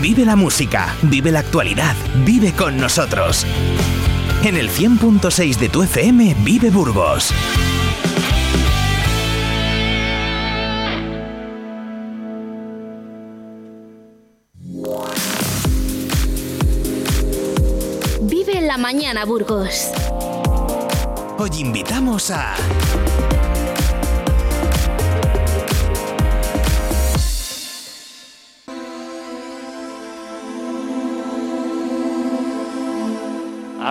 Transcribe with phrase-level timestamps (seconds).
[0.00, 3.44] Vive la música, vive la actualidad, vive con nosotros.
[4.42, 7.30] En el 100.6 de tu FM, vive Burgos.
[18.22, 19.90] Vive la mañana, Burgos.
[21.38, 22.54] Hoy invitamos a...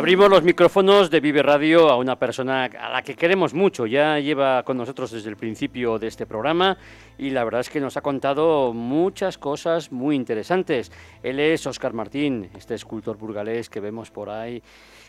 [0.02, 3.86] Abrimos los micrófonos de Vive Radio a una persona a la que queremos mucho.
[3.86, 6.76] Ya lleva con nosotros desde el principio de este programa
[7.20, 10.92] y la verdad es que nos ha contado muchas cosas muy interesantes.
[11.22, 14.64] Él es Óscar Martín, este escultor burgalés que vemos por ahí,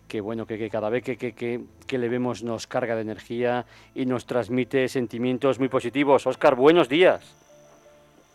[0.07, 3.65] que bueno, que, cada vez que, que, le vemos nos carga de energía
[3.95, 6.27] y nos transmite sentimientos muy positivos.
[6.27, 7.35] Óscar, buenos días.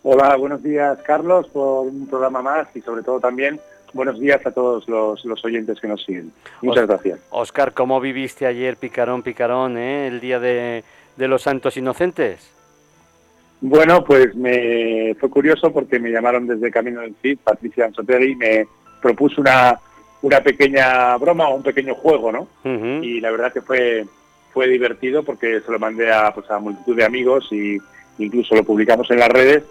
[0.02, 3.59] Hola, buenos días Carlos por un programa más y sobre todo también
[3.98, 6.31] buenos días a todos los, oyentes que nos siguen.
[6.62, 7.20] Muchas gracias.
[7.31, 10.84] Oscar, ¿cómo viviste ayer picarón, picarón, eh, el día de,
[11.17, 12.50] los Santos Inocentes?
[13.59, 18.36] Bueno, pues me fue curioso porque me llamaron desde Camino del Cid, Patricia Anzotegui, y
[18.36, 18.68] me
[19.02, 19.80] propuso una,
[20.22, 22.48] una pequeña broma o un pequeño juego, ¿no?
[23.02, 24.06] Y la verdad que fue
[24.58, 27.78] fue divertido porque se lo mandé a, pues, a multitud de amigos y
[28.18, 29.64] incluso lo publicamos en las redes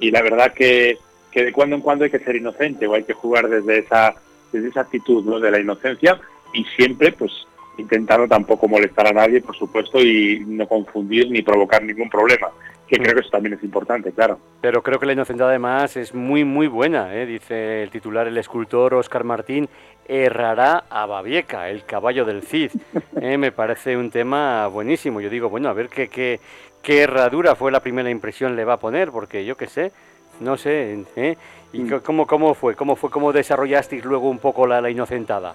[0.00, 0.98] y la verdad que
[1.30, 4.14] que de cuando en cuando hay que ser inocente o hay que jugar desde esa,
[4.52, 5.40] desde esa actitud ¿no?
[5.40, 6.20] de la inocencia
[6.52, 7.46] y siempre pues
[7.78, 12.48] intentando tampoco molestar a nadie, por supuesto, y no confundir ni provocar ningún problema,
[12.86, 13.02] que mm.
[13.02, 14.38] creo que eso también es importante, claro.
[14.60, 17.24] Pero creo que la inocencia además es muy, muy buena, ¿eh?
[17.24, 19.68] dice el titular, el escultor Oscar Martín,
[20.06, 22.72] errará a Babieca, el caballo del Cid.
[23.20, 23.38] ¿eh?
[23.38, 25.20] Me parece un tema buenísimo.
[25.20, 26.40] Yo digo, bueno, a ver qué, qué,
[26.82, 29.92] qué herradura fue la primera impresión le va a poner, porque yo qué sé,
[30.40, 31.36] no sé, ¿eh?
[31.72, 32.00] ¿Y mm.
[32.02, 32.74] cómo, cómo fue?
[32.74, 33.10] ¿Cómo fue?
[33.10, 35.54] ¿Cómo desarrollasteis luego un poco la, inocentada?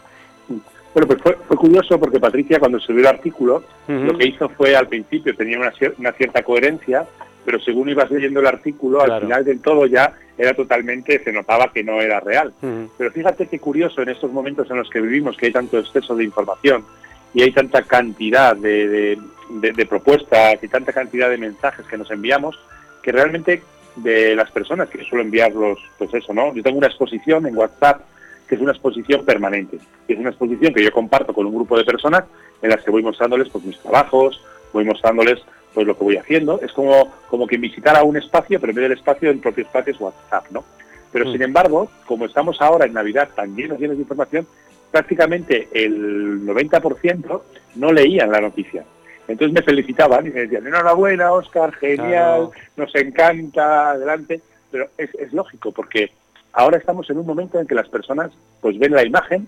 [0.94, 4.88] Bueno, pues fue, curioso porque Patricia cuando subió el artículo, lo que hizo fue al
[4.88, 7.08] principio tenía una, una, cierta coherencia,
[7.44, 11.72] pero según ibas leyendo el artículo, al final del todo ya era totalmente, se notaba
[11.74, 12.54] que no era real.
[12.98, 16.16] Pero fíjate qué curioso en estos momentos en los que vivimos, que hay tanto exceso
[16.16, 16.86] de información
[17.34, 19.18] y hay tanta cantidad de,
[19.50, 22.60] de propuestas y tanta cantidad de mensajes que nos enviamos,
[23.02, 23.64] que realmente
[23.96, 26.54] de las personas que suelo enviarlos, pues eso, ¿no?
[26.54, 28.02] Yo tengo una exposición en WhatsApp
[28.48, 31.78] que es una exposición permanente, que es una exposición que yo comparto con un grupo
[31.78, 32.26] de personas
[32.62, 34.42] en las que voy mostrándoles pues mis trabajos,
[34.74, 35.40] voy mostrándoles
[35.74, 38.84] pues lo que voy haciendo, es como, como que visitara un espacio, pero en vez
[38.84, 40.64] del espacio, el propio espacio es WhatsApp, ¿no?
[41.12, 41.44] Pero sin mm.
[41.44, 44.48] embargo, como estamos ahora en Navidad tan llenos, llenos de información,
[44.92, 47.42] prácticamente el 90%
[47.76, 48.84] no leían la noticia.
[49.34, 54.42] Entonces me felicitaban y me decían, enhorabuena, Oscar, genial, nos encanta, adelante.
[54.70, 56.12] Pero es, lógico, porque
[56.52, 59.48] ahora estamos en un momento en que las personas pues ven la imagen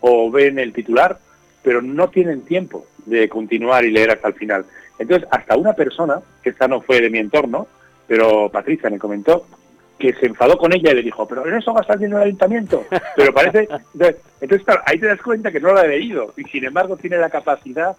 [0.00, 1.18] o ven el titular,
[1.62, 4.64] pero no tienen tiempo de continuar y leer hasta el final.
[4.98, 7.68] Entonces, hasta una persona, que esta no fue de mi entorno,
[8.06, 9.46] pero Patricia me comentó,
[9.98, 12.84] que se enfadó con ella y le dijo, pero en eso gastar dinero el ayuntamiento.
[13.16, 13.68] Pero parece...
[14.40, 17.30] Entonces, ahí te das cuenta que no lo ha leído y sin embargo tiene la
[17.30, 17.96] capacidad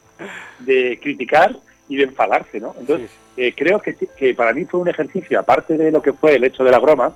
[0.59, 1.55] de criticar
[1.87, 2.75] y de enfadarse, ¿no?
[2.79, 6.35] Entonces, eh, creo que, que para mí fue un ejercicio, aparte de lo que fue
[6.35, 7.13] el hecho de la broma,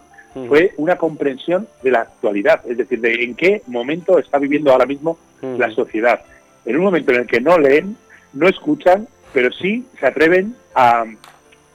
[0.47, 4.85] fue una comprensión de la actualidad, es decir, de en qué momento está viviendo ahora
[4.85, 6.21] mismo la sociedad.
[6.65, 7.97] En un momento en el que no leen,
[8.33, 11.05] no escuchan, pero sí se atreven a,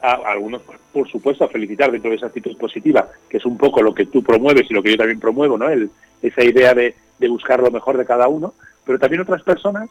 [0.00, 3.82] a, algunos, por supuesto, a felicitar dentro de esa actitud positiva, que es un poco
[3.82, 5.69] lo que tú promueves y lo que yo también promuevo, ¿no?
[5.69, 5.91] El,
[6.22, 6.94] esa idea de,
[7.28, 8.53] buscar lo mejor de cada uno,
[8.84, 9.88] pero también otras personas,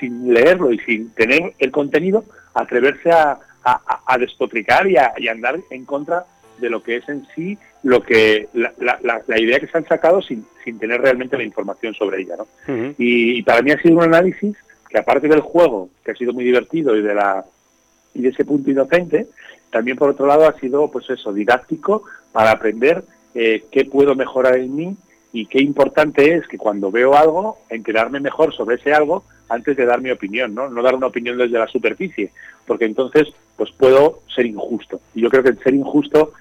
[0.00, 2.24] sin leerlo y sin tener el contenido,
[2.54, 6.24] atreverse a, a, despotricar y a, andar en contra
[6.58, 10.22] de lo que es en sí lo que la, la, idea que se han sacado
[10.22, 12.34] sin, sin tener realmente la información sobre ella.
[12.36, 12.46] ¿no?
[12.98, 14.56] y, y, para mí ha sido un análisis
[14.88, 17.44] que aparte del juego, que ha sido muy divertido y de la
[18.14, 19.26] y de ese punto inocente,
[19.72, 23.02] también por otro lado ha sido pues eso, didáctico para aprender
[23.34, 24.96] eh, qué puedo mejorar en mí
[25.32, 29.86] y qué importante es que cuando veo algo, enterarme mejor sobre ese algo antes de
[29.86, 30.68] dar mi opinión, ¿no?
[30.68, 32.30] No dar una opinión desde la superficie,
[32.66, 35.00] porque entonces pues puedo ser injusto.
[35.14, 36.32] Y yo creo que ser injusto,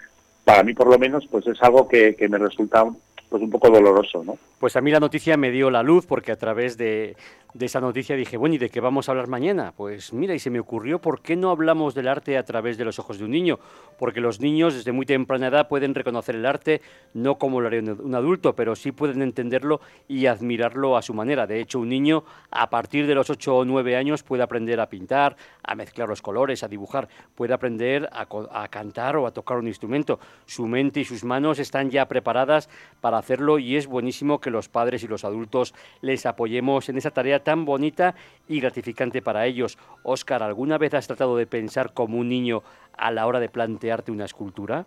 [0.43, 2.85] para mí por lo menos, pues es algo que, me resulta
[3.31, 4.37] pues un poco doloroso, ¿no?
[4.59, 7.15] Pues a mí la noticia me dio la luz porque a través de,
[7.53, 9.73] de esa noticia dije, bueno, ¿y de qué vamos a hablar mañana?
[9.75, 12.83] Pues mira, y se me ocurrió, ¿por qué no hablamos del arte a través de
[12.83, 13.57] los ojos de un niño?
[13.97, 16.81] Porque los niños desde muy temprana edad pueden reconocer el arte,
[17.13, 19.79] no como lo haría un adulto, pero sí pueden entenderlo
[20.09, 21.47] y admirarlo a su manera.
[21.47, 24.89] De hecho, un niño a partir de los 8 o 9 años puede aprender a
[24.89, 29.57] pintar, a mezclar los colores, a dibujar, puede aprender a, a cantar o a tocar
[29.57, 30.19] un instrumento.
[30.45, 32.69] Su mente y sus manos están ya preparadas
[32.99, 37.11] para hacerlo y es buenísimo que los padres y los adultos les apoyemos en esa
[37.11, 38.15] tarea tan bonita
[38.47, 39.77] y gratificante para ellos.
[40.03, 42.63] Óscar, ¿alguna vez has tratado de pensar como un niño
[42.97, 44.85] a la hora de plantearte una escultura?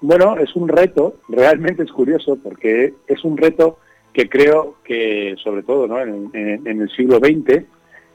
[0.00, 3.78] Bueno, es un reto, realmente es curioso, porque es un reto
[4.12, 6.00] que creo que, sobre todo ¿no?
[6.00, 7.64] en, el siglo XX,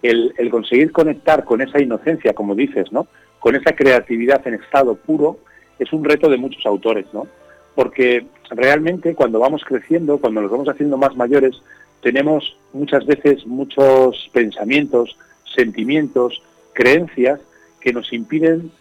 [0.04, 3.08] el, el, conseguir conectar con esa inocencia, como dices, ¿no?
[3.40, 5.40] con esa creatividad en estado puro,
[5.80, 7.28] es un reto de muchos autores, ¿no?
[7.76, 11.62] Porque realmente cuando vamos creciendo, cuando nos vamos haciendo más mayores,
[12.02, 15.18] tenemos muchas veces muchos pensamientos,
[15.56, 16.42] sentimientos,
[16.74, 17.40] creencias
[17.80, 18.72] que nos impiden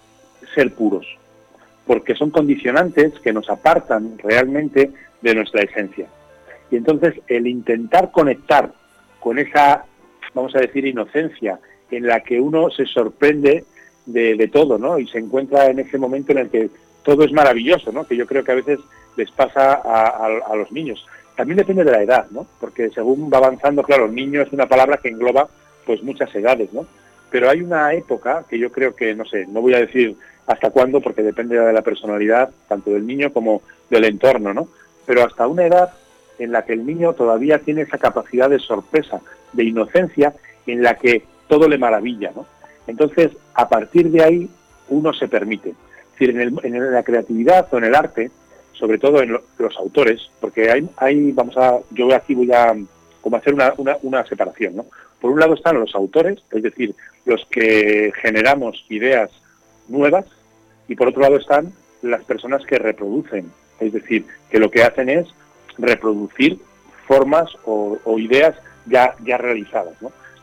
[0.54, 1.06] ser puros,
[1.87, 4.90] porque son condicionantes que nos apartan realmente
[5.20, 6.08] de nuestra esencia.
[6.70, 8.72] Y entonces el intentar conectar
[9.19, 9.84] con esa,
[10.34, 11.58] vamos a decir, inocencia
[11.90, 13.64] en la que uno se sorprende
[14.06, 14.98] de, todo, ¿no?
[14.98, 16.70] Y se encuentra en ese momento en el que
[17.02, 18.06] todo es maravilloso, ¿no?
[18.06, 18.79] Que yo creo que a veces
[19.17, 21.05] les pasa a los niños.
[21.37, 22.47] También depende de la edad, ¿no?
[22.61, 25.49] Porque según va avanzando, claro, niño es una palabra que engloba
[25.87, 26.87] pues muchas edades, ¿no?
[27.31, 30.17] Pero hay una época que yo creo que, no sé, no voy a decir
[30.47, 34.69] hasta cuándo, porque depende de la personalidad, tanto del niño como del entorno, ¿no?
[35.06, 35.93] Pero hasta una edad
[36.38, 39.20] en la que el niño todavía tiene esa capacidad de sorpresa,
[39.53, 40.35] de inocencia,
[40.67, 42.46] en la que todo le maravilla, ¿no?
[42.87, 44.50] Entonces, a partir de ahí,
[44.88, 45.75] uno se permite.
[46.20, 48.31] Decir, en, la creatividad o en el arte,
[48.75, 52.76] sobre todo en los autores, porque hay, vamos a, yo aquí voy a
[53.22, 53.72] como hacer una,
[54.02, 54.84] una, separación.
[55.19, 56.94] Por un lado están los autores, es decir,
[57.25, 59.31] los que generamos ideas
[59.88, 60.26] nuevas,
[60.88, 61.72] y por otro lado están
[62.02, 65.26] las personas que reproducen, es decir, que lo que hacen es
[65.78, 66.58] reproducir
[67.06, 69.94] formas o, ideas ya, ya realizadas.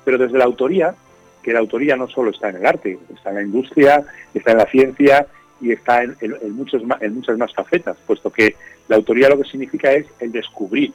[0.03, 0.95] Pero desde la autoría,
[1.43, 4.03] que la autoría no solo está en el arte, está en la industria,
[4.33, 5.27] está en la ciencia,
[5.59, 6.15] y está en,
[6.55, 8.55] muchos, en muchas más facetas, puesto que
[8.87, 10.93] la autoría lo que significa es el descubrir,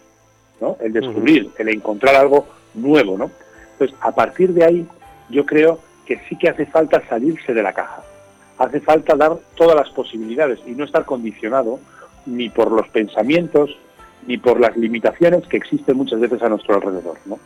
[0.61, 0.77] ¿no?
[0.81, 3.31] El descubrir, el encontrar algo nuevo, ¿no?
[3.73, 4.87] Entonces, a partir de ahí,
[5.29, 8.03] yo creo que sí que hace falta salirse de la caja.
[8.59, 11.81] Hace falta dar todas las posibilidades y no estar condicionado
[12.27, 13.77] ni por los pensamientos,
[14.27, 17.19] ni por las limitaciones que existen muchas veces a nuestro alrededor.
[17.27, 17.39] ¿no?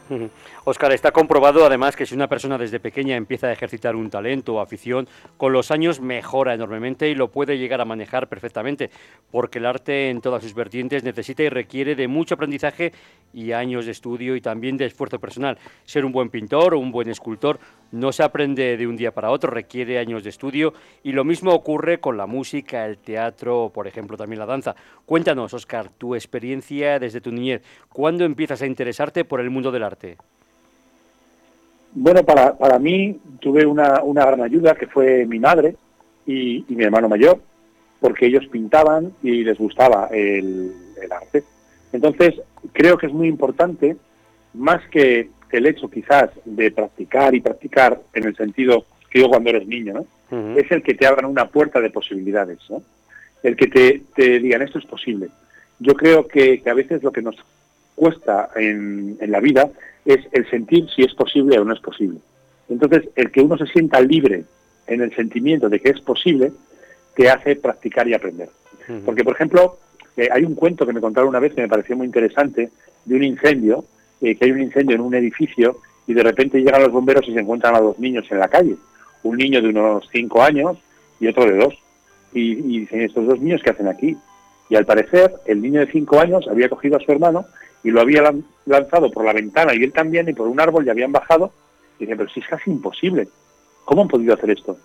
[0.65, 4.55] Oscar, está comprobado además que si una persona desde pequeña empieza a ejercitar un talento
[4.55, 8.91] o afición, con los años mejora enormemente y lo puede llegar a manejar perfectamente,
[9.31, 12.93] porque el arte en todas sus vertientes necesita y requiere de mucho aprendizaje
[13.33, 15.59] y años de estudio y también de esfuerzo personal.
[15.85, 17.59] Ser un buen pintor o un buen escultor
[17.93, 21.53] no se aprende de un día para otro, requiere años de estudio y lo mismo
[21.53, 24.75] ocurre con la música, el teatro, por ejemplo, también la danza.
[25.05, 27.63] Cuéntanos, Oscar, tu experiencia desde tu niñez.
[27.93, 30.17] ¿Cuándo empiezas a interesarte por el mundo del arte?
[31.93, 35.77] Bueno, para, para mí tuve una, una gran ayuda que fue mi madre
[36.27, 37.41] y, mi hermano mayor,
[38.01, 41.45] porque ellos pintaban y les gustaba el, el arte.
[41.93, 42.35] Entonces,
[42.73, 43.97] creo que es muy importante,
[44.53, 49.51] más que el hecho quizás de practicar y practicar en el sentido que yo cuando
[49.51, 50.07] eres niño, ¿no?
[50.57, 52.83] Es el que te abran una puerta de posibilidades, ¿no?
[53.43, 55.29] El que te, te digan esto es posible.
[55.79, 57.37] Yo creo que, a veces lo que nos
[57.95, 59.71] cuesta en, en la vida
[60.05, 62.19] es el sentir si es posible o no es posible.
[62.69, 64.45] Entonces, el que uno se sienta libre
[64.87, 66.53] en el sentimiento de que es posible,
[67.15, 68.49] te hace practicar y aprender.
[69.05, 69.79] Porque, por ejemplo,
[70.17, 72.71] eh, hay un cuento que me contaron una vez que me pareció muy interesante
[73.05, 73.85] de un incendio
[74.21, 77.35] eh, que hay un incendio en un edificio y de repente llegan los bomberos y
[77.35, 78.77] se encuentran a dos niños en la calle.
[79.23, 80.79] Un niño de unos cinco años
[81.21, 81.75] y otro de dos.
[82.33, 84.17] Y, dicen, ¿estos dos niños qué hacen aquí?
[84.69, 87.47] Y al parecer, el niño de cinco años había cogido a su hermano
[87.83, 88.35] y lo había
[88.67, 91.53] lanzado por la ventana y él también y por un árbol y habían bajado.
[91.99, 93.29] Y dicen, pero si es casi imposible.
[93.85, 94.77] ¿Cómo han podido hacer esto?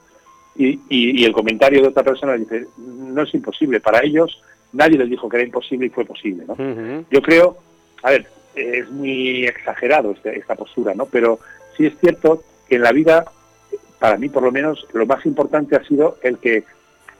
[0.55, 3.79] Y, y, el comentario de otra persona dice, no es imposible.
[3.79, 4.41] Para ellos
[4.73, 6.45] nadie les dijo que era imposible y fue posible.
[6.47, 6.55] ¿no?
[7.09, 7.57] Yo creo,
[8.03, 11.05] a ver, es muy exagerado este, esta postura, ¿no?
[11.05, 11.39] Pero
[11.77, 13.25] sí es cierto que en la vida,
[13.99, 16.63] para mí por lo menos, lo más importante ha sido el que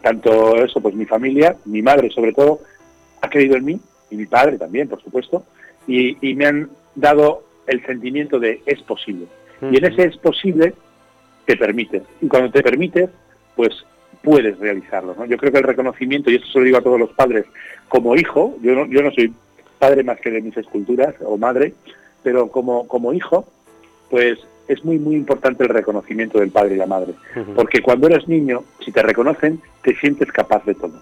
[0.02, 2.60] tanto eso, pues mi familia, mi madre sobre todo,
[3.22, 5.46] ha creído en mí, y mi padre también, por supuesto,
[5.88, 9.28] y, me han dado el sentimiento de es posible.
[9.62, 10.74] Y en ese es posible
[11.46, 12.04] te permites.
[12.22, 13.10] Y cuando te permites,
[13.56, 13.86] pues
[14.24, 15.16] puedes realizarlo.
[15.18, 15.26] ¿no?
[15.26, 17.46] Yo creo que el reconocimiento, y eso se lo digo a todos los padres,
[17.88, 19.34] como hijo, yo no, yo no soy
[19.82, 21.74] padre más que de mis esculturas o madre,
[22.22, 23.48] pero como, como hijo,
[24.12, 27.16] pues es muy, muy importante el reconocimiento del padre y la madre.
[27.56, 31.02] Porque cuando eres niño, si te reconocen, te sientes capaz de todo.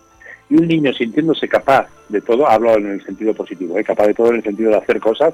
[0.50, 3.84] Y un niño sintiéndose capaz de todo, hablo en el sentido positivo, ¿eh?
[3.84, 5.34] capaz de todo en el sentido de hacer cosas,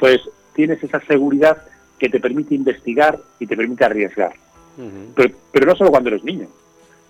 [0.00, 0.20] pues
[0.52, 1.62] tienes esa seguridad
[2.00, 4.32] que te permite investigar y te permite arriesgar.
[5.14, 6.48] pero, pero no solo cuando eres niño,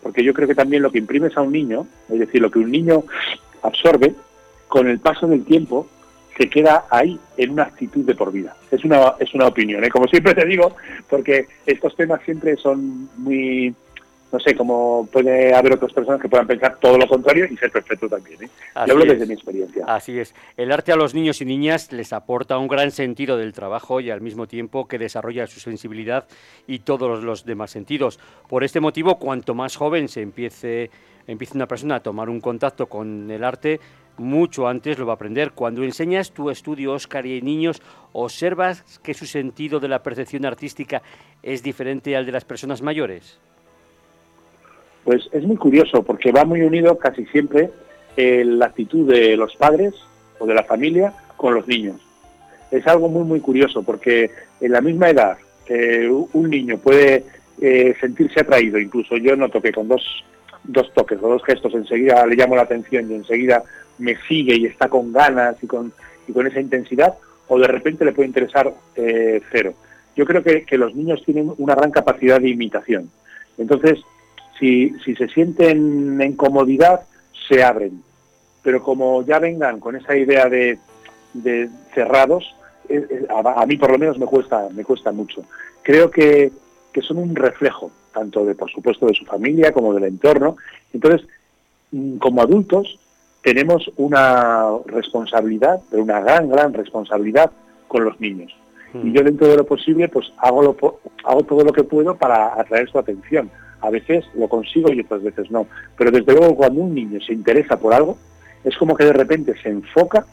[0.02, 2.58] porque yo creo que también lo que imprimes a un niño, es decir, lo que
[2.58, 3.04] un niño
[3.62, 4.14] absorbe,
[4.72, 5.86] con el paso del tiempo
[6.34, 8.56] se queda ahí en una actitud de por vida.
[8.70, 9.90] Es una, es una opinión, ¿eh?
[9.90, 10.74] como siempre te digo,
[11.10, 13.74] porque estos temas siempre son muy,
[14.32, 17.70] no sé, como puede haber otras personas que puedan pensar todo lo contrario y ser
[17.70, 18.44] perfecto también.
[18.44, 18.48] ¿eh?
[18.86, 19.84] Yo hablo desde mi experiencia.
[19.86, 20.34] Así es.
[20.56, 24.08] El arte a los niños y niñas les aporta un gran sentido del trabajo y
[24.08, 26.24] al mismo tiempo que desarrolla su sensibilidad
[26.66, 28.18] y todos los demás sentidos.
[28.48, 30.90] Por este motivo, cuanto más joven se empiece,
[31.26, 33.80] empiece una persona a tomar un contacto con el arte,
[34.18, 35.52] mucho antes lo va a aprender.
[35.52, 41.02] Cuando enseñas tu estudio, Oscar, y niños, ¿observas que su sentido de la percepción artística
[41.42, 43.38] es diferente al de las personas mayores?
[45.04, 47.70] Pues es muy curioso porque va muy unido casi siempre
[48.16, 49.94] eh, la actitud de los padres
[50.38, 51.96] o de la familia con los niños.
[52.70, 55.38] Es algo muy, muy curioso porque en la misma edad
[55.68, 57.24] eh, un niño puede
[57.60, 60.02] eh, sentirse atraído, incluso yo noto que con dos,
[60.64, 63.62] dos toques o dos gestos enseguida le llamo la atención y enseguida
[64.02, 65.92] me sigue y está con ganas y con,
[66.26, 67.14] y con esa intensidad,
[67.48, 69.74] o de repente le puede interesar eh, cero.
[70.16, 73.10] Yo creo que, los niños tienen una gran capacidad de imitación.
[73.56, 74.00] Entonces,
[74.58, 77.02] si, si se sienten en comodidad,
[77.48, 78.02] se abren.
[78.62, 80.78] Pero como ya vengan con esa idea de,
[81.32, 82.54] de cerrados,
[83.30, 85.44] a, mí por lo menos me cuesta, me cuesta mucho.
[85.82, 86.52] Creo que,
[86.92, 90.56] que son un reflejo, tanto de, por supuesto, de su familia como del entorno.
[90.92, 91.26] Entonces,
[91.92, 92.98] mm, como adultos,
[93.42, 97.50] tenemos una responsabilidad, pero una gran, gran responsabilidad
[97.88, 98.54] con los niños.
[98.94, 99.12] Y mm.
[99.12, 100.76] yo dentro de lo posible, pues hago, lo,
[101.24, 103.50] hago todo lo que puedo para atraer su atención.
[103.80, 105.66] A veces lo consigo y otras veces no.
[105.96, 108.16] Pero desde luego cuando un niño se interesa por algo,
[108.64, 110.24] es como que de repente se enfoca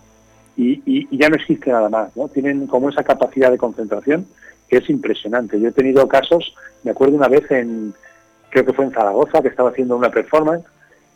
[0.56, 2.16] y, y, ya no existe nada más.
[2.16, 2.28] ¿no?
[2.28, 4.28] Tienen como esa capacidad de concentración
[4.68, 5.60] que es impresionante.
[5.60, 7.94] Yo he tenido casos, me acuerdo una vez en,
[8.52, 10.66] creo que fue en Zaragoza, que estaba haciendo una performance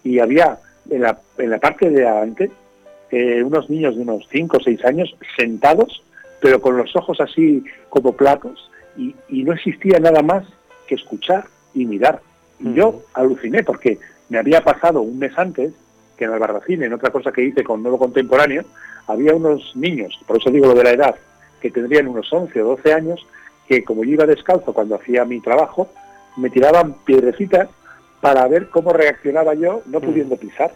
[0.03, 0.57] y había
[0.89, 2.51] en la, en la parte de adelante
[3.11, 6.03] eh, unos niños de unos 5 o 6 años sentados,
[6.41, 10.45] pero con los ojos así como platos, y, no existía nada más
[10.87, 12.21] que escuchar y mirar.
[12.59, 13.99] Y yo aluciné porque
[14.29, 15.73] me había pasado un mes antes
[16.17, 18.63] que en el Barbacine, en otra cosa que hice con Nuevo Contemporáneo,
[19.05, 21.15] había unos niños, por eso digo lo de la edad,
[21.61, 23.25] que tendrían unos 11 o 12 años,
[23.67, 25.89] que como yo iba descalzo cuando hacía mi trabajo,
[26.35, 27.69] me tiraban piedrecitas
[28.23, 30.01] para ver cómo reaccionaba yo no mm.
[30.01, 30.71] pudiendo pisar.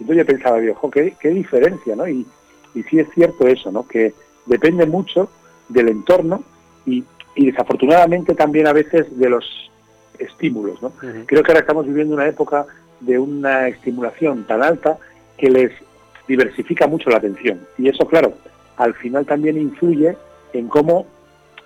[0.00, 2.08] Entonces yo pensaba, ojo, qué, qué diferencia, ¿no?
[2.08, 2.26] Y,
[2.74, 3.86] y sí es cierto eso, ¿no?
[3.86, 4.14] Que
[4.46, 5.28] depende mucho
[5.68, 6.42] del entorno
[6.86, 7.04] y,
[7.36, 9.70] desafortunadamente también a veces de los
[10.18, 10.92] estímulos, ¿no?
[11.26, 12.66] Creo que ahora estamos viviendo una época
[13.00, 14.96] de una estimulación tan alta
[15.36, 15.70] que les
[16.26, 17.60] diversifica mucho la atención.
[17.76, 18.32] Y eso, claro,
[18.78, 20.16] al final también influye
[20.54, 21.06] en cómo,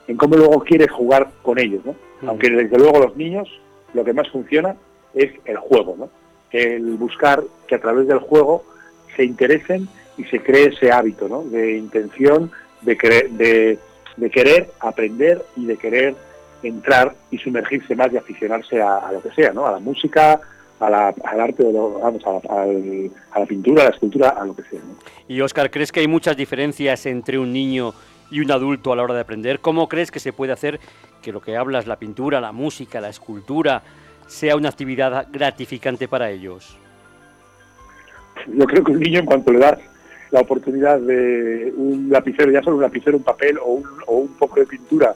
[0.08, 1.94] en cómo luego quieres jugar con ellos, ¿no?
[2.26, 3.48] Aunque desde luego los niños
[3.94, 4.76] lo que más funciona
[5.14, 6.10] es el juego, ¿no?
[6.50, 8.64] El buscar que a través del juego
[9.16, 11.42] se interesen y se cree ese hábito, ¿no?
[11.44, 12.50] De intención,
[12.82, 13.78] de querer, de,
[14.30, 16.14] querer aprender y de querer
[16.62, 19.66] entrar y sumergirse más y aficionarse a, lo que sea, ¿no?
[19.66, 20.40] A la música,
[20.80, 24.80] a la, al arte, vamos, a, la pintura, a la escultura, a lo que sea.
[25.28, 27.94] Y Oscar, ¿crees que hay muchas diferencias entre un niño
[28.30, 29.60] y un adulto a la hora de aprender?
[29.60, 30.80] ¿Cómo crees que se puede hacer
[31.22, 33.82] que lo que hablas, la pintura, la música, la escultura,
[34.32, 36.76] sea una actividad gratificante para ellos?
[38.48, 39.78] Yo creo que un niño en cuanto le das
[40.30, 44.66] la oportunidad de un lapicero, ya solo un lapicero, un papel o un, poco de
[44.66, 45.14] pintura,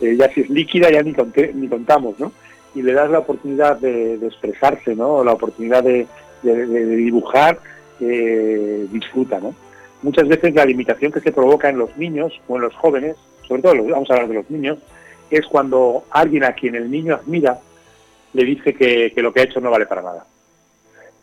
[0.00, 1.14] eh, ya si es líquida ya ni,
[1.54, 2.32] ni contamos, ¿no?
[2.74, 5.22] Y le das la oportunidad de, expresarse, ¿no?
[5.22, 6.08] La oportunidad de,
[6.42, 7.60] dibujar,
[8.00, 9.54] eh, disfruta, ¿no?
[10.02, 13.62] Muchas veces la limitación que se provoca en los niños o en los jóvenes, sobre
[13.62, 14.78] todo vamos a hablar de los niños,
[15.30, 17.60] es cuando alguien a quien el niño admira
[18.32, 20.26] le dice que, lo que ha hecho no vale para nada.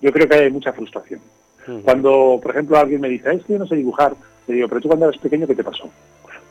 [0.01, 1.21] Yo creo que hay mucha frustración.
[1.83, 4.13] Cuando, por ejemplo, alguien me dice, es que yo no sé dibujar,
[4.47, 5.89] le digo, pero tú cuando eras pequeño, ¿qué te pasó?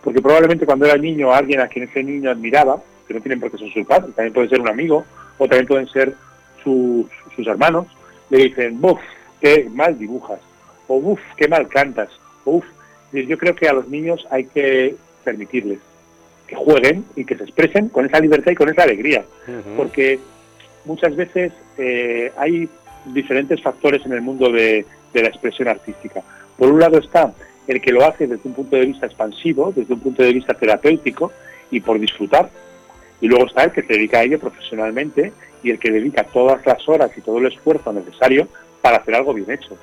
[0.02, 3.50] Porque probablemente cuando era niño, alguien a quien ese niño admiraba, que no tienen por
[3.50, 5.04] qué ser sus padres, también puede ser un amigo,
[5.38, 6.14] o también pueden ser
[6.62, 7.06] sus,
[7.46, 7.86] hermanos,
[8.30, 9.00] le dicen, buf,
[9.40, 10.40] qué mal dibujas,
[10.88, 12.08] o buf, qué mal cantas,
[12.44, 12.64] o buf.
[13.12, 15.78] Yo creo que a los niños hay que permitirles
[16.46, 19.24] que jueguen y que se expresen con esa libertad y con esa alegría,
[19.76, 20.18] porque
[20.84, 22.68] muchas veces eh, hay
[23.06, 26.22] diferentes factores en el mundo de, la expresión artística.
[26.56, 27.32] Por un lado está
[27.66, 30.54] el que lo hace desde un punto de vista expansivo, desde un punto de vista
[30.54, 31.32] terapéutico
[31.70, 32.50] y por disfrutar.
[33.20, 36.64] Y luego está el que se dedica a ello profesionalmente y el que dedica todas
[36.66, 38.48] las horas y todo el esfuerzo necesario
[38.80, 39.76] para hacer algo bien hecho,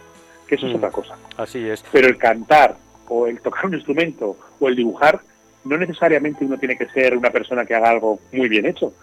[0.47, 0.77] que eso es mm.
[0.77, 1.15] otra cosa.
[1.37, 1.83] Así es.
[1.91, 2.75] Pero el cantar
[3.07, 5.21] o el tocar un instrumento o el dibujar,
[5.63, 8.93] no necesariamente uno tiene que ser una persona que haga algo muy bien hecho,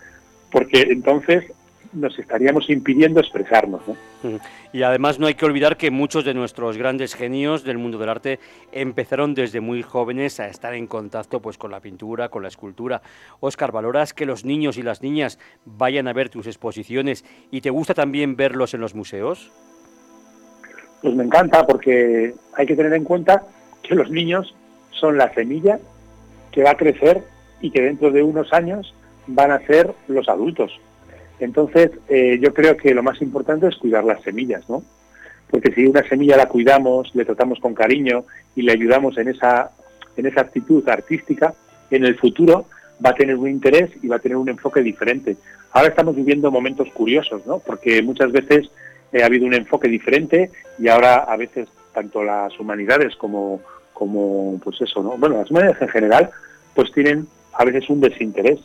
[0.50, 1.44] porque entonces
[1.92, 3.82] nos estaríamos impidiendo expresarnos.
[4.72, 8.08] Y además no hay que olvidar que muchos de nuestros grandes genios del mundo del
[8.08, 8.40] arte
[8.72, 13.02] empezaron desde muy jóvenes a estar en contacto pues, con la pintura, con la escultura.
[13.40, 17.70] Oscar, ¿valoras que los niños y las niñas vayan a ver tus exposiciones y te
[17.70, 19.50] gusta también verlos en los museos?
[21.02, 23.44] Pues me encanta porque hay que tener en cuenta
[23.82, 24.54] que los niños
[24.90, 25.78] son la semilla
[26.50, 27.22] que va a crecer
[27.60, 28.94] y que dentro de unos años
[29.26, 30.72] van a ser los adultos.
[31.38, 34.82] Entonces, eh, yo creo que lo más importante es cuidar las semillas, ¿no?
[35.50, 38.24] Porque si una semilla la cuidamos, le tratamos con cariño
[38.54, 39.70] y le ayudamos en esa,
[40.16, 41.54] en esa actitud artística,
[41.90, 42.66] en el futuro
[43.04, 45.36] va a tener un interés y va a tener un enfoque diferente.
[45.72, 47.58] Ahora estamos viviendo momentos curiosos, ¿no?
[47.58, 48.70] Porque muchas veces
[49.12, 53.60] eh, ha habido un enfoque diferente y ahora a veces tanto las humanidades como,
[53.92, 55.16] como pues eso, ¿no?
[55.18, 56.30] Bueno, las humanidades en general,
[56.74, 58.60] pues tienen a veces un desinterés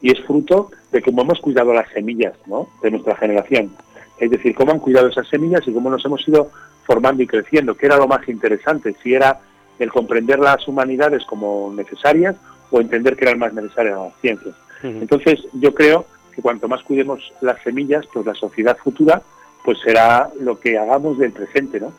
[0.00, 2.34] y es fruto de cómo hemos cuidado las semillas
[2.82, 3.70] de nuestra generación.
[4.18, 6.50] Es decir, cómo han cuidado esas semillas y cómo nos hemos ido
[6.84, 9.40] formando y creciendo, que era lo más interesante, si era
[9.78, 12.36] el comprender las humanidades como necesarias
[12.70, 14.54] o entender que eran más necesarias las ciencias.
[14.82, 19.22] Entonces, yo creo que cuanto más cuidemos las semillas, pues la sociedad futura
[19.64, 21.92] pues será lo que hagamos del presente, ¿no?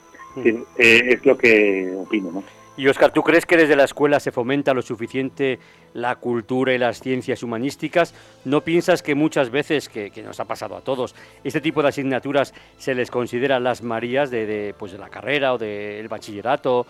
[0.44, 2.44] Eh, es lo que opino, ¿no?
[2.80, 5.60] Y Oscar, ¿tú crees que desde la escuela se fomenta lo suficiente
[5.94, 8.14] la cultura y las ciencias humanísticas?
[8.46, 12.54] ¿No piensas que muchas veces, que, nos ha pasado a todos, este tipo de asignaturas
[12.78, 16.88] se les considera las Marías de, pues de la carrera o del bachillerato?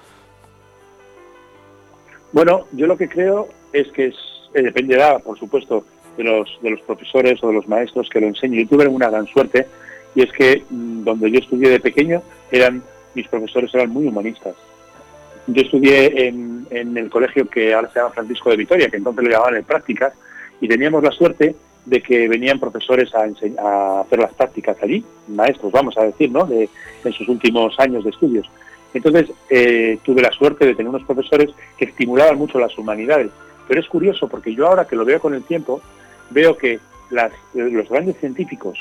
[2.34, 4.14] Bueno, yo lo que creo es que
[4.54, 5.86] eh, dependerá, por supuesto,
[6.18, 8.62] de los, de los profesores o de los maestros que lo enseñen.
[8.62, 9.66] Yo tuve una gran suerte
[10.14, 12.84] y es que mm, donde yo estudié de pequeño eran
[13.16, 14.54] mis profesores eran muy humanistas
[15.48, 19.32] yo estudié en, el colegio que ahora se llama Francisco de Vitoria, que entonces lo
[19.32, 20.14] llamaban en prácticas,
[20.62, 21.56] y teníamos la suerte
[21.86, 23.24] de que venían profesores a,
[24.02, 26.46] hacer las prácticas allí, maestros, vamos a decir, ¿no?
[26.46, 26.70] De,
[27.04, 28.50] en sus últimos años de estudios.
[28.94, 33.32] Entonces eh, tuve la suerte de tener unos profesores que estimulaban mucho las humanidades.
[33.68, 35.82] Pero es curioso porque yo ahora que lo veo con el tiempo,
[36.32, 38.80] veo que las, los grandes científicos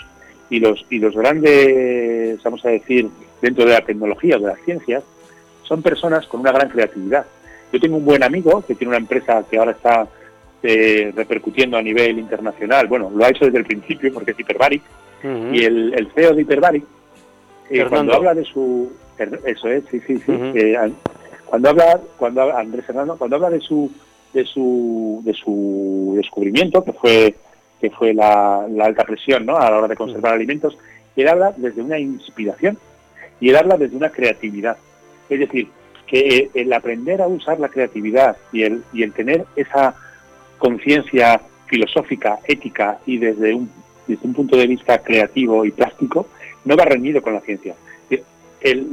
[0.51, 3.09] y los, y los grandes, vamos a decir,
[3.43, 5.05] dentro de la tecnología o de las ciencias,
[5.69, 7.27] son personas con una gran creatividad.
[7.73, 10.09] Yo tengo un buen amigo que tiene una empresa que ahora está
[10.63, 12.87] eh, repercutiendo a nivel internacional.
[12.87, 14.83] Bueno, lo ha hecho desde el principio porque es Hyperbaric.
[15.53, 16.85] Y el, CEO de Hyperbaric,
[17.71, 18.91] eh, cuando habla de su...
[19.45, 20.33] Eso es, sí, sí, sí.
[20.55, 20.77] Eh,
[21.45, 23.91] cuando habla, cuando Andrés Hernando, cuando habla de su
[24.33, 27.35] de su de su descubrimiento que fue
[27.81, 29.57] que fue la, alta presión ¿no?
[29.57, 30.77] a la hora de conservar alimentos
[31.17, 32.77] él habla desde una inspiración
[33.41, 34.77] y él habla desde una creatividad
[35.29, 35.69] es decir,
[36.07, 39.95] que el aprender a usar la creatividad y el, y el tener esa
[40.57, 43.71] conciencia filosófica, ética y desde un,
[44.07, 46.27] desde un punto de vista creativo y plástico,
[46.65, 47.75] no va reñido con la ciencia.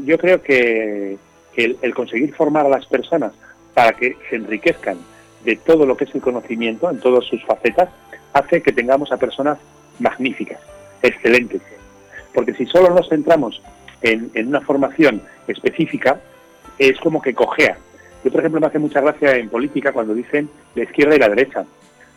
[0.03, 1.17] yo creo que,
[1.55, 3.31] el, conseguir formar a las personas
[3.73, 4.97] para que se enriquezcan
[5.45, 7.89] de todo lo que es el conocimiento en todas sus facetas,
[8.33, 9.57] hace que tengamos a personas
[9.99, 10.59] magníficas,
[11.01, 11.61] excelentes.
[12.33, 13.61] Porque si solo nos centramos
[14.05, 16.19] en, una formación específica,
[16.77, 17.77] es como que cojea.
[18.23, 21.29] Yo, por ejemplo, me hace mucha gracia en política cuando dicen la izquierda y la
[21.29, 21.65] derecha.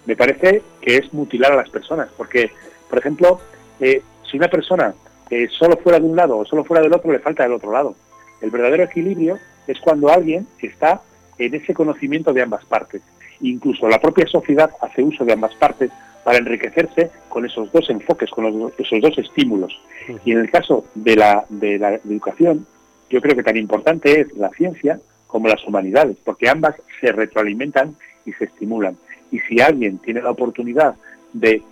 [0.07, 2.51] Me parece que es mutilar a las personas, porque,
[2.89, 3.41] por ejemplo,
[3.81, 4.95] eh, si una persona
[5.31, 7.73] eh, solo fuera de un lado o solo fuera del otro, le falta del otro
[7.73, 7.95] lado.
[8.41, 11.03] El verdadero equilibrio es cuando alguien está
[11.39, 13.03] en ese conocimiento de ambas partes.
[13.41, 15.91] Incluso la propia sociedad hace uso de ambas partes
[16.29, 19.81] para enriquecerse con esos dos enfoques, con esos dos estímulos.
[20.27, 22.67] Y en el caso de la, de la educación,
[23.09, 27.97] yo creo que tan importante es la ciencia como las humanidades, porque ambas se retroalimentan
[28.27, 28.99] y se estimulan.
[29.33, 30.97] Y si alguien tiene la oportunidad
[31.33, 31.63] de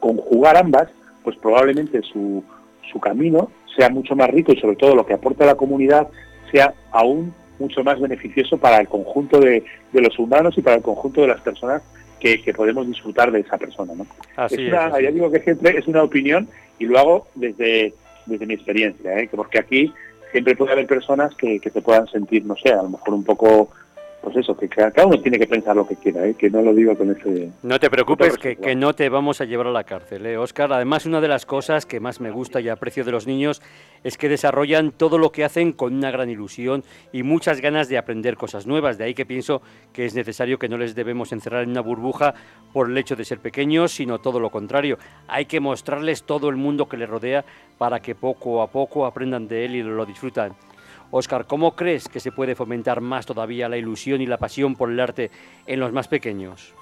[0.00, 0.88] conjugar ambas,
[1.22, 2.42] pues probablemente su,
[2.90, 6.08] su camino sea mucho más rico y sobre todo lo que aporta a la comunidad
[6.50, 10.82] sea aún mucho más beneficioso para el conjunto de, de los humanos y para el
[10.82, 11.82] conjunto de las personas
[12.18, 13.94] que, podemos disfrutar de esa persona.
[13.94, 14.06] ¿no?
[14.46, 17.94] es una, Ya digo que siempre es una opinión y lo hago desde,
[18.26, 19.28] desde mi experiencia, ¿eh?
[19.34, 19.92] porque aquí
[20.32, 23.24] siempre puede haber personas que, que se puedan sentir, no sé, a lo mejor un
[23.24, 23.70] poco
[24.22, 26.34] pues eso, que cada uno tiene que pensar lo que quiera, ¿eh?
[26.34, 27.50] que no lo digo con ese...
[27.62, 30.72] No te preocupes, que, que, no te vamos a llevar a la cárcel, ¿eh, Oscar.
[30.72, 33.62] Además, una de las cosas que más me gusta y aprecio de los niños
[34.02, 37.98] es que desarrollan todo lo que hacen con una gran ilusión y muchas ganas de
[37.98, 38.98] aprender cosas nuevas.
[38.98, 42.34] De ahí que pienso que es necesario que no les debemos encerrar en una burbuja
[42.72, 44.98] por el hecho de ser pequeños, sino todo lo contrario.
[45.28, 47.44] Hay que mostrarles todo el mundo que les rodea
[47.78, 50.54] para que poco a poco aprendan de él y lo disfrutan.
[51.10, 54.90] Oscar, ¿cómo crees que se puede fomentar más todavía la ilusión y la pasión por
[54.90, 55.30] el arte
[55.66, 56.74] en los más pequeños?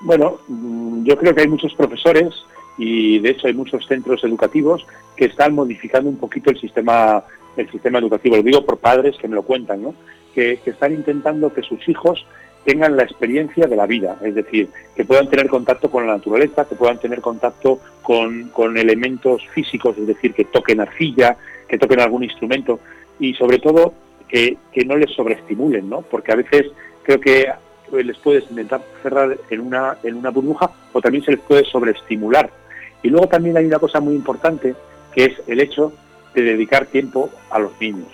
[0.00, 2.34] Bueno, mm, yo creo que hay muchos profesores
[2.76, 4.86] y de hecho hay muchos centros educativos
[5.16, 7.24] que están modificando un poquito el sistema
[7.56, 8.36] el sistema educativo.
[8.36, 9.94] Lo digo por padres que me lo cuentan, ¿no?
[10.34, 12.24] que, están intentando que sus hijos
[12.64, 16.68] tengan la experiencia de la vida, es decir, que puedan tener contacto con la naturaleza,
[16.68, 21.36] que puedan tener contacto con, con elementos físicos, es decir, que toquen arcilla,
[21.68, 22.80] que toquen algún instrumento
[23.20, 23.92] y sobre todo
[24.28, 26.02] que, no les sobreestimulen, ¿no?
[26.02, 26.66] Porque a veces
[27.02, 27.50] creo que
[27.92, 32.50] les puedes intentar cerrar en una, en una burbuja o también se les puede sobreestimular.
[33.02, 34.74] Y luego también hay una cosa muy importante
[35.14, 35.92] que es el hecho
[36.34, 38.08] de dedicar tiempo a los niños.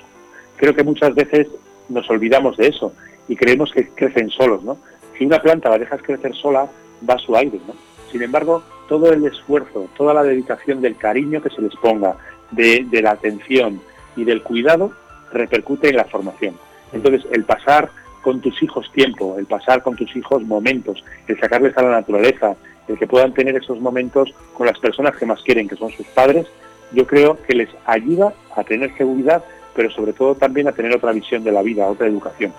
[0.57, 1.49] Creo que muchas veces
[1.89, 2.93] nos olvidamos de eso
[3.29, 4.79] y creemos que crecen solos, ¿no?
[5.19, 6.69] Si una planta la dejas crecer sola,
[7.09, 7.75] va a su aire, ¿no?
[8.11, 12.17] Sin embargo, todo el esfuerzo, toda la dedicación del cariño que se les ponga,
[12.55, 13.81] de, la atención
[14.17, 14.93] y del cuidado
[15.33, 16.55] repercute en la formación.
[16.93, 17.91] Entonces, el pasar
[18.23, 22.57] con tus hijos tiempo, el pasar con tus hijos momentos, el sacarles a la naturaleza,
[22.89, 26.07] el que puedan tener esos momentos con las personas que más quieren, que son sus
[26.07, 26.47] padres,
[26.93, 31.13] yo creo que les ayuda a tener seguridad, pero sobre todo también a tener otra
[31.13, 32.53] visión de la vida, otra educación.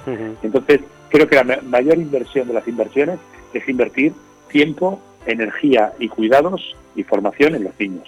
[0.43, 3.19] Entonces, creo que la mayor inversión de las inversiones
[3.53, 4.13] es invertir
[4.49, 8.07] tiempo, energía y cuidados y formación en los niños.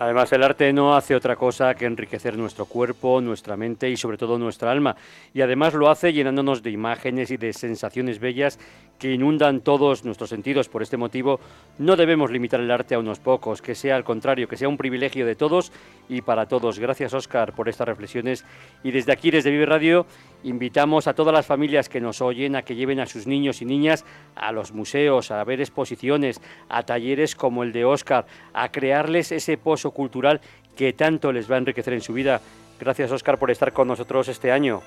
[0.00, 4.16] Además, el arte no hace otra cosa que enriquecer nuestro cuerpo, nuestra mente y sobre
[4.16, 4.94] todo nuestra alma.
[5.34, 8.60] Y además lo hace llenándonos de imágenes y de sensaciones bellas
[8.98, 10.68] que inundan todos nuestros sentidos.
[10.68, 11.40] Por este motivo,
[11.78, 14.76] no debemos limitar el arte a unos pocos, que sea al contrario, que sea un
[14.76, 15.72] privilegio de todos
[16.08, 16.78] y para todos.
[16.78, 18.44] Gracias, Oscar, por estas reflexiones.
[18.84, 20.06] Y desde aquí, desde Vive Radio,
[20.44, 23.64] invitamos a todas las familias que nos oyen a que lleven a sus niños y
[23.64, 24.04] niñas
[24.36, 29.58] a los museos, a ver exposiciones, a talleres como el de Oscar, a crearles ese
[29.58, 30.40] pozo cultural
[30.76, 32.40] que tanto les va a enriquecer en su vida.
[32.80, 34.82] Gracias, Oscar, por estar con nosotros este año.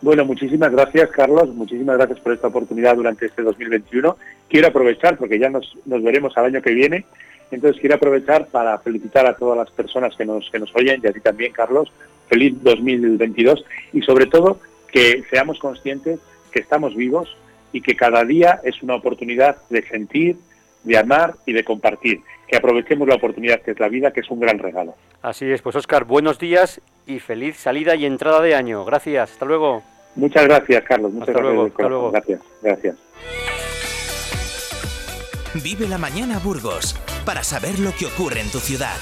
[0.00, 1.48] Bueno, muchísimas gracias, Carlos.
[1.54, 4.16] Muchísimas gracias por esta oportunidad durante este 2021.
[4.48, 7.06] Quiero aprovechar, porque ya nos, veremos al año que viene,
[7.50, 11.06] entonces quiero aprovechar para felicitar a todas las personas que nos, que nos oyen y
[11.06, 11.90] a ti también, Carlos.
[12.28, 16.20] Feliz 2022 y sobre todo que seamos conscientes
[16.52, 17.36] que estamos vivos
[17.72, 20.36] y que cada día es una oportunidad de sentir,
[20.84, 24.30] de amar y de compartir que aprovechemos la oportunidad que es la vida, que es
[24.30, 24.94] un gran regalo.
[25.22, 28.84] Así es, pues Oscar, buenos días y feliz salida y entrada de año.
[28.84, 29.82] Gracias, hasta luego.
[30.16, 31.12] Muchas gracias, Carlos.
[31.12, 31.54] Muchas hasta gracias.
[31.54, 32.10] Luego, hasta luego.
[32.10, 32.96] Gracias, gracias.
[35.62, 38.96] Vive la mañana Burgos, para saber lo que ocurre en tu ciudad.